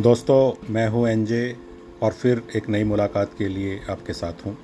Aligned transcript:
दोस्तों, 0.00 0.52
मैं 0.70 0.86
हूँ 0.88 1.08
एनजे 1.08 1.56
और 2.02 2.12
फिर 2.12 2.42
एक 2.56 2.68
नई 2.68 2.84
मुलाकात 2.84 3.30
के 3.38 3.46
लिए 3.48 3.80
आपके 3.90 4.12
साथ 4.12 4.44
हूँ। 4.46 4.56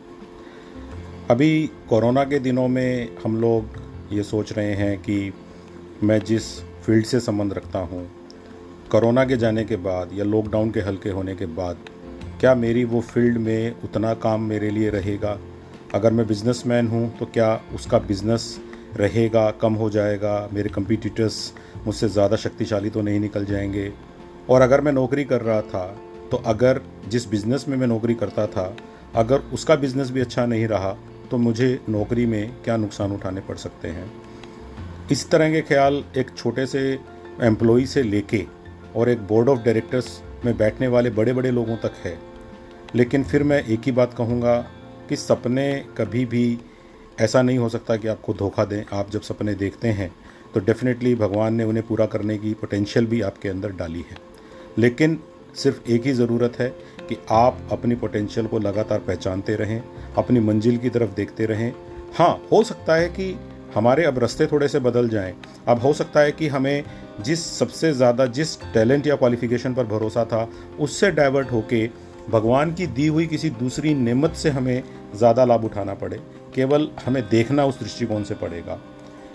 अभी 1.30 1.70
कोरोना 1.88 2.24
के 2.24 2.38
दिनों 2.38 2.66
में 2.68 3.16
हम 3.24 3.36
लोग 3.36 3.78
ये 4.12 4.22
सोच 4.22 4.52
रहे 4.52 4.74
हैं 4.74 4.96
कि 4.98 5.32
मैं 6.02 6.18
जिस 6.20 6.44
फ़ील्ड 6.84 7.06
से 7.06 7.20
संबंध 7.20 7.52
रखता 7.52 7.78
हूँ, 7.78 8.06
कोरोना 8.90 9.24
के 9.24 9.36
जाने 9.36 9.64
के 9.64 9.76
बाद 9.78 10.10
या 10.12 10.24
लॉकडाउन 10.24 10.70
के 10.70 10.80
हल्के 10.80 11.10
होने 11.10 11.34
के 11.34 11.46
बाद, 11.48 11.76
क्या 12.40 12.54
मेरी 12.54 12.84
वो 12.84 13.00
फ़ील्ड 13.02 13.38
में 13.38 13.82
उतना 13.84 14.14
काम 14.20 14.42
मेरे 14.42 14.70
लिए 14.70 14.90
रहेगा? 14.90 15.38
अगर 15.94 16.12
मैं 16.12 16.26
बिज़नेसमैन 16.26 16.88
हूँ 16.88 17.16
तो 17.18 17.26
क्या 17.26 17.54
उसका 17.74 17.98
बिज़नेस 17.98 18.58
रहेगा, 18.96 19.50
कम 19.50 19.74
हो 19.74 19.90
जाएगा? 19.90 20.48
मेरे 20.52 20.70
कंपिटिटर्स 20.70 21.52
मुझसे 21.86 22.08
ज़्यादा 22.08 22.36
शक्तिशाली 22.38 22.90
तो 22.90 23.02
नहीं 23.02 23.20
निकल 23.20 23.44
जाएँगे? 23.44 23.92
और 24.50 24.60
अगर 24.60 24.80
मैं 24.80 24.92
नौकरी 24.92 25.24
कर 25.24 25.40
रहा 25.40 25.60
था 25.62 25.86
तो 26.30 26.36
अगर 26.46 26.80
जिस 27.08 27.28
बिज़नेस 27.30 27.64
में 27.68 27.76
मैं 27.76 27.86
नौकरी 27.86 28.14
करता 28.14 28.46
था, 28.46 28.76
अगर 29.14 29.38
उसका 29.54 29.74
बिज़नेस 29.76 30.10
भी 30.10 30.20
अच्छा 30.20 30.44
नहीं 30.46 30.66
रहा 30.66 30.96
तो 31.30 31.38
मुझे 31.38 31.78
नौकरी 31.88 32.26
में 32.26 32.52
क्या 32.64 32.76
नुकसान 32.76 33.12
उठाने 33.12 33.40
पड़ 33.40 33.56
सकते 33.56 33.88
हैं? 33.88 34.10
इस 35.12 35.28
तरह 35.30 35.52
के 35.52 35.60
ख्याल 35.60 36.04
एक 36.16 36.30
छोटे 36.36 36.66
से 36.66 36.80
एम्प्लॉई 37.42 37.86
से 37.86 38.02
लेके 38.02 38.44
और 38.96 39.08
एक 39.08 39.26
बोर्ड 39.26 39.48
ऑफ़ 39.48 39.58
डायरेक्टर्स 39.58 40.20
में 40.44 40.56
बैठने 40.56 40.88
वाले 40.88 41.10
बड़े 41.10 41.32
बड़े 41.32 41.50
लोगों 41.50 41.76
तक 41.76 41.92
है। 42.04 42.18
लेकिन 42.94 43.24
फिर 43.24 43.42
मैं 43.42 43.62
एक 43.64 43.80
ही 43.86 43.92
बात 43.92 44.14
कहूँगा 44.14 44.56
कि 45.08 45.16
सपने 45.16 45.72
कभी 45.98 46.24
भी 46.24 46.58
ऐसा 47.20 47.42
नहीं 47.42 47.58
हो 47.58 47.68
सकता 47.68 47.96
कि 47.96 48.08
आपको 48.08 48.34
धोखा 48.34 48.64
दें। 48.64 48.82
आप 48.92 49.10
जब 49.10 49.20
सपने 49.20 49.54
देखते 49.54 49.88
हैं 49.90 50.14
तो 50.54 50.60
डेफिनेटली 50.60 51.14
भगवान 51.14 51.54
ने 51.54 51.64
उन्हें 51.64 51.86
पूरा 51.86 52.06
करने 52.06 52.38
की 52.38 52.52
पोटेंशियल 52.54 53.06
भी 53.06 53.20
आपके 53.22 53.48
अंदर 53.48 53.72
डाली 53.72 54.04
है। 54.10 54.16
लेकिन 54.78 55.18
सिर्फ़ 55.54 55.90
एक 55.90 56.06
ही 56.06 56.12
ज़रूरत 56.12 56.58
है 56.60 56.68
कि 57.00 57.16
आप 57.30 57.58
अपनी 57.72 57.94
पोटेंशियल 57.94 58.46
को 58.46 58.58
लगातार 58.58 58.98
पहचानते 58.98 59.54
रहें, 59.56 59.82
अपनी 60.18 60.40
मंजिल 60.40 60.78
की 60.78 60.90
तरफ़ 60.90 61.14
देखते 61.14 61.46
रहें। 61.46 61.72
हाँ 62.14 62.40
हो 62.52 62.62
सकता 62.64 62.94
है 62.94 63.08
कि 63.08 63.34
हमारे 63.74 64.04
अब 64.04 64.18
रास्ते 64.18 64.46
थोड़े 64.46 64.68
से 64.68 64.78
बदल 64.80 65.08
जाएँ। 65.08 65.34
अब 65.68 65.78
हो 65.78 65.92
सकता 65.92 66.20
है 66.20 66.32
कि 66.32 66.48
हमें 66.48 66.84
जिस 67.20 67.44
सबसे 67.58 67.92
ज़्यादा 67.92 68.26
जिस 68.28 68.60
टैलेंट 68.64 69.06
या 69.06 69.16
क्वालिफिकेशन 69.16 69.74
पर 69.74 69.86
भरोसा 69.86 70.24
था, 70.24 70.48
उससे 70.80 71.10
डाइवर्ट 71.10 71.52
होके 71.52 71.86
भगवान 72.30 72.72
की 72.74 72.86
दी 72.86 73.06
हुई 73.06 73.26
किसी 73.26 73.50
दूसरी 73.52 73.94
नेमत 73.94 74.34
से 74.34 74.50
हमें 74.50 74.82
ज़्यादा 75.16 75.44
लाभ 75.44 75.64
उठाना 75.64 75.94
पड़े। 75.94 76.20
केवल 76.54 76.88
हमें 77.06 77.22
देखना 77.28 77.64
उस 77.66 77.78
दृष्टिकोण 77.80 78.22
से 78.22 78.34
पड़ेगा। 78.34 78.78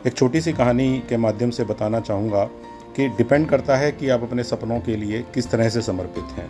एक 0.07 0.13
छोटी 0.13 0.41
सी 0.41 0.53
कहानी 0.53 1.03
के 1.09 1.17
माध्यम 1.17 1.49
से 1.49 1.63
बताना 1.63 1.99
चाहूँगा। 1.99 2.49
कि 2.95 3.07
डिपेंड 3.07 3.49
करता 3.49 3.75
है 3.75 3.91
कि 3.91 4.09
आप 4.09 4.23
अपने 4.23 4.43
सपनों 4.43 4.79
के 4.79 4.95
लिए 4.95 5.25
किस 5.33 5.51
तरह 5.51 5.69
से 5.69 5.81
समर्पित 5.81 6.23
हैं। 6.23 6.49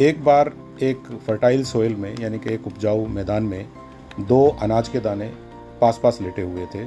एक 0.00 0.24
बार 0.24 0.52
एक 0.82 0.98
फर्टाइल 1.26 1.64
सोइल 1.64 1.94
में, 1.94 2.16
यानी 2.20 2.38
कि 2.38 2.54
एक 2.54 2.66
उपजाऊ 2.66 3.06
मैदान 3.06 3.42
में, 3.42 3.68
दो 4.20 4.56
अनाज 4.62 4.88
के 4.88 5.00
दाने 5.00 5.32
पास 5.80 6.00
पास 6.02 6.18
लेटे 6.22 6.42
हुए 6.42 6.66
थे। 6.66 6.84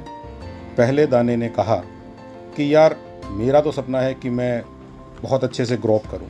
पहले 0.76 1.06
दाने 1.06 1.36
ने 1.36 1.48
कहा 1.48 1.76
कि, 2.56 2.74
यार, 2.74 2.96
मेरा 3.30 3.60
तो 3.60 3.72
सपना 3.72 4.00
है 4.00 4.14
कि 4.14 4.30
मैं 4.30 4.64
बहुत 5.22 5.44
अच्छे 5.44 5.64
से 5.64 5.76
ग्रोप 5.76 6.02
करूँ। 6.06 6.28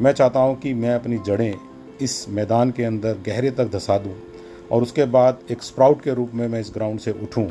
मैं 0.00 0.12
चाहता 0.12 0.40
हूँ 0.40 0.56
कि 0.56 0.74
मैं 0.74 0.94
अपनी 0.94 1.18
जड़ें 1.18 1.54
इस 2.00 2.28
मैदान 2.28 2.70
के 2.70 2.84
अंदर 2.84 3.12
गहरे 3.26 3.50
तक 3.50 3.70
धसा 3.70 3.98
दूँ 3.98 4.14
और 4.72 4.82
उसके 4.82 5.04
बाद 5.04 5.38
एक 5.50 5.62
स्प्राउट 5.62 6.02
के 6.02 6.14
रूप 6.14 6.30
में 6.34 6.48
मैं 6.48 6.60
इस 6.60 6.70
ग्राउंड 6.74 7.00
से 7.00 7.10
उठूं 7.10 7.48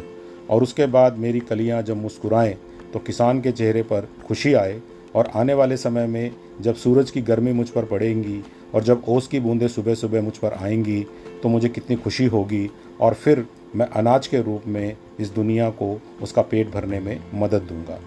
और 0.49 0.63
उसके 0.63 0.85
बाद 0.85 1.17
मेरी 1.17 1.39
कलियाँ 1.39 1.81
जब 1.81 1.97
मुस्कुराएँ 1.97 2.57
तो 2.93 2.99
किसान 2.99 3.41
के 3.41 3.51
चेहरे 3.51 3.83
पर 3.83 4.09
खुशी 4.27 4.53
आए 4.53 4.81
और 5.15 5.31
आने 5.35 5.53
वाले 5.53 5.77
समय 5.77 6.07
में 6.07 6.31
जब 6.61 6.75
सूरज 6.75 7.11
की 7.11 7.21
गर्मी 7.21 7.51
मुझ 7.51 7.69
पर 7.69 7.85
पड़ेंगी 7.85 8.43
और 8.75 8.83
जब 8.83 9.03
ओस 9.07 9.27
की 9.27 9.39
बूंदें 9.39 9.67
सुबह 9.67 9.95
सुबह 9.95 10.21
मुझ 10.21 10.37
पर 10.37 10.53
आएँगी 10.53 11.07
तो 11.43 11.49
मुझे 11.49 11.69
कितनी 11.69 11.95
खुशी 11.95 12.25
होगी 12.25 12.69
और 13.01 13.13
फिर 13.13 13.45
मैं 13.75 13.87
अनाज 13.87 14.27
के 14.27 14.41
रूप 14.41 14.63
में 14.67 14.97
इस 15.19 15.29
दुनिया 15.29 15.69
को 15.69 16.01
उसका 16.21 16.41
पेट 16.41 16.71
भरने 16.71 16.99
में 16.99 17.19
मदद 17.33 17.61
दूँगा। 17.61 17.99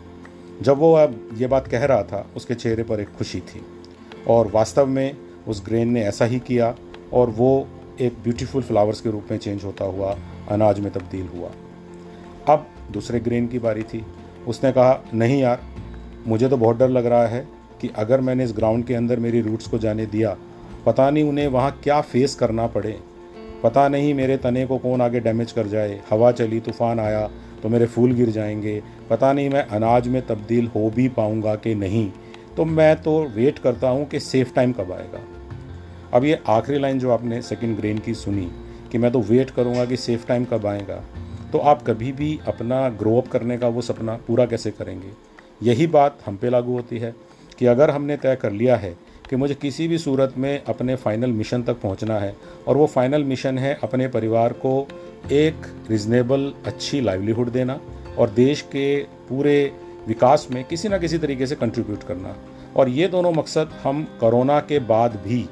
जब 0.62 0.78
वो 0.78 0.92
अब 0.92 1.28
ये 1.34 1.46
बात 1.46 1.68
कह 1.68 1.84
रहा 1.84 2.02
था, 2.02 2.30
उसके 2.36 2.54
चेहरे 2.54 2.82
पर 2.82 3.00
एक 3.00 3.08
खुशी 3.08 3.40
थी 3.40 3.62
और 4.28 4.50
वास्तव 4.50 4.86
में 4.86 5.16
उस 5.48 5.62
ग्रेन 5.66 5.88
ने 5.88 6.04
ऐसा 6.04 6.24
ही 6.24 6.38
किया 6.38 6.74
और 7.12 7.30
वो 7.30 7.68
एक 8.00 8.12
ब्यूटीफुल 8.12 8.62
फ्लावर्स 8.62 9.00
के 9.00 9.10
रूप 9.10 9.24
में 9.30 9.38
चेंज 9.38 9.64
होता 9.64 9.84
हुआ 9.84 10.18
अनाज 10.48 10.80
में 10.80 10.92
तब्दील 10.92 11.26
हुआ। 11.26 11.50
अब 12.48 12.66
दूसरे 12.92 13.20
ग्रेन 13.20 13.46
की 13.46 13.58
बारी 13.58 13.82
थी। 13.82 14.06
उसने 14.48 14.72
कहा, 14.72 15.04
नहीं 15.14 15.40
यार, 15.40 15.60
मुझे 16.26 16.48
तो 16.48 16.56
बहुत 16.56 16.78
डर 16.78 16.88
लग 16.88 17.06
रहा 17.06 17.26
है 17.26 17.48
कि 17.80 17.90
अगर 17.96 18.20
मैंने 18.20 18.44
इस 18.44 18.52
ग्राउंड 18.52 18.84
के 18.84 18.94
अंदर 18.94 19.18
मेरी 19.18 19.40
रूट्स 19.40 19.66
को 19.66 19.78
जाने 19.78 20.06
दिया, 20.06 20.36
पता 20.86 21.10
नहीं 21.10 21.24
उन्हें 21.24 21.46
वहाँ 21.48 21.80
क्या 21.82 22.00
फेस 22.00 22.34
करना 22.34 22.66
पड़े। 22.66 22.98
पता 23.62 23.88
नहीं 23.88 24.14
मेरे 24.14 24.36
तने 24.36 24.66
को 24.66 24.78
कौन 24.78 25.00
आगे 25.00 25.20
डैमेज 25.20 25.52
कर 25.52 25.66
जाए। 25.66 26.00
हवा 26.10 26.32
चली, 26.32 26.60
तूफ़ान 26.60 27.00
आया 27.00 27.30
तो 27.62 27.68
मेरे 27.68 27.86
फूल 27.86 28.12
गिर 28.12 28.30
जाएँगे। 28.30 28.82
पता 29.10 29.32
नहीं 29.32 29.50
मैं 29.50 29.66
अनाज 29.66 30.08
में 30.08 30.26
तब्दील 30.26 30.66
हो 30.66 30.90
भी 30.90 31.08
पाऊँगा 31.08 31.54
कि 31.54 31.74
नहीं। 31.74 32.10
तो 32.56 32.64
मैं 32.64 33.02
तो 33.02 33.24
वेट 33.34 33.58
करता 33.58 33.88
हूँ 33.88 34.06
कि 34.06 34.20
सेफ़ 34.20 34.54
टाइम 34.54 34.72
कब 34.72 34.92
आएगा। 34.92 35.20
अब 36.12 36.24
ये 36.24 36.38
आखिरी 36.48 36.78
लाइन 36.78 36.98
जो 36.98 37.10
आपने 37.10 37.42
सेकंड 37.42 37.76
ग्रेन 37.76 37.98
की 37.98 38.14
सुनी, 38.14 38.50
कि 38.92 38.98
मैं 38.98 39.12
तो 39.12 39.20
वेट 39.20 39.50
करूँगा 39.50 39.84
कि 39.84 39.96
सेफ़ 39.96 40.26
टाइम 40.26 40.44
कब 40.44 40.66
आएगा। 40.66 41.04
तो 41.54 41.58
आप 41.58 41.82
कभी 41.82 42.12
भी 42.12 42.40
अपना 42.48 42.88
ग्रो 42.88 43.16
अप 43.18 43.28
करने 43.28 43.58
का 43.58 43.68
वो 43.68 43.82
सपना 43.82 44.14
पूरा 44.26 44.46
कैसे 44.46 44.70
करेंगे? 44.70 45.10
यही 45.62 45.86
बात 45.86 46.18
हम 46.26 46.36
पे 46.36 46.50
लागू 46.50 46.72
होती 46.72 46.98
है 46.98 47.14
कि 47.58 47.66
अगर 47.66 47.90
हमने 47.90 48.16
तय 48.16 48.36
कर 48.36 48.52
लिया 48.52 48.76
है 48.76 48.90
कि 49.30 49.36
मुझे 49.36 49.54
किसी 49.54 49.88
भी 49.88 49.98
सूरत 49.98 50.34
में 50.38 50.64
अपने 50.64 50.96
फाइनल 50.96 51.30
मिशन 51.30 51.62
तक 51.62 51.80
पहुँचना 51.80 52.18
है 52.18 52.36
और 52.68 52.76
वो 52.76 52.86
फाइनल 52.86 53.24
मिशन 53.24 53.58
है 53.58 53.78
अपने 53.82 54.08
परिवार 54.08 54.52
को 54.52 54.86
एक 55.32 55.54
रिजनेबल 55.90 56.52
अच्छी 56.66 57.00
लाइवलीहुड 57.00 57.50
देना 57.50 57.80
और 58.18 58.30
देश 58.30 58.62
के 58.62 59.02
पूरे 59.28 59.72
विकास 60.08 60.48
में 60.50 60.64
किसी 60.64 60.88
ना 60.88 60.98
किसी 60.98 61.18
तरीके 61.18 61.46
से 61.46 61.54
कंट्रीब्यूट 61.54 62.02
करना। 62.02 62.36
और 62.76 62.88
ये 62.88 63.08
दोनों 63.08 63.32
मकसद 63.32 63.70
हम 63.82 64.04
कोरोना 64.20 64.60
के 64.60 64.78
बाद 64.78 65.16
भी, 65.16 65.48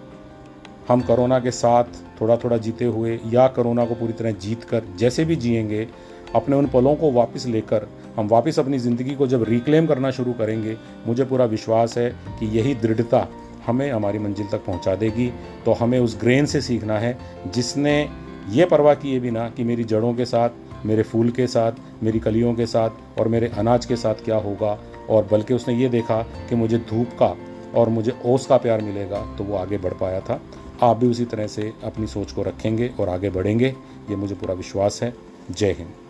हम 0.89 1.01
कोरोना 1.01 1.39
के 1.41 1.51
साथ 1.51 1.85
थोड़ा 2.23 2.37
थोड़ा 2.37 2.57
जीते 2.57 2.85
हुए 2.85 3.19
या 3.27 3.47
कोरोना 3.49 3.85
को 3.85 3.95
पूरी 3.95 4.13
तरह 4.13 4.31
जीत 4.33 4.65
कर 4.65 4.83
जैसे 4.97 5.25
भी 5.25 5.37
जिएँगे, 5.37 5.89
अपने 6.35 6.57
उन 6.57 6.67
पलों 6.67 6.95
को 6.97 7.11
वापस 7.13 7.47
लेकर 7.47 7.87
हम 8.17 8.29
वापस 8.29 8.59
अपनी 8.59 8.79
ज़िंदगी 8.79 9.15
को 9.15 9.27
जब 9.27 9.43
रिक्लेम 9.43 9.87
करना 9.87 10.11
शुरू 10.11 10.33
करेंगे, 10.33 10.77
मुझे 11.07 11.25
पूरा 11.25 11.45
विश्वास 11.45 11.99
है 11.99 12.11
कि 12.41 12.47
यही 12.59 12.75
दृढ़ता 12.75 13.29
हमें 13.67 13.91
हमारी 13.93 14.19
मंजिल 14.19 14.47
तक 14.47 14.65
पहुँचा 14.65 14.95
देगी। 14.95 15.33
तो 15.65 15.73
हमें 15.73 15.99
उस 15.99 16.19
ग्रेन 16.21 16.47
से 16.47 16.61
सीखना 16.61 16.99
है, 16.99 17.17
जिसने 17.55 18.09
ये 18.51 18.65
परवाह 18.65 18.95
किए 18.95 19.21
बिना 19.21 19.49
कि 19.49 19.65
मेरी 19.65 19.85
जड़ों 19.85 20.15
के 20.15 20.25
साथ, 20.25 20.51
मेरे 20.87 21.03
फूल 21.03 21.31
के 21.31 21.47
साथ, 21.47 21.73
मेरी 22.03 22.21
कलियों 22.21 22.55
के 22.55 22.67
साथ 22.67 23.19
और 23.19 23.29
मेरे 23.29 23.49
अनाज 23.49 23.87
के 23.87 23.97
साथ 23.97 24.15
क्या 24.15 24.37
होगा? 24.37 24.79
और 25.11 25.29
बल्कि 25.33 25.55
उसने 25.55 25.75
ये 25.75 25.89
देखा 25.89 26.23
कि 26.23 26.55
मुझे 26.55 26.79
धूप 26.79 27.09
का 27.23 27.37
और 27.75 27.89
मुझे 27.89 28.13
ओस 28.27 28.47
का 28.47 28.57
प्यार 28.57 28.83
मिलेगा 28.83 29.21
तो 29.39 29.45
वो 29.45 29.57
आगे 29.57 29.79
बढ़ 29.79 29.93
पाया 29.93 30.21
था। 30.21 30.41
आप 30.83 30.97
भी 30.97 31.07
उसी 31.07 31.25
तरह 31.25 31.47
से 31.47 31.73
अपनी 31.85 32.07
सोच 32.07 32.33
को 32.33 32.43
रखेंगे 32.43 32.91
और 33.01 33.09
आगे 33.09 33.31
बढ़ेंगे। 33.31 33.75
ये 34.11 34.17
मुझे 34.17 34.35
पूरा 34.35 34.55
विश्वास 34.55 35.03
है। 35.03 35.15
जय 35.51 35.73
हिंद। 35.73 36.02